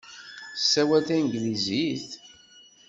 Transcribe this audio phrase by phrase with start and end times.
[0.55, 2.09] Tessawal tanglizit?